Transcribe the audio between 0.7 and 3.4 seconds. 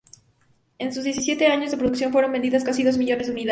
En sus diecisiete años de producción fueron vendidas casi dos millones de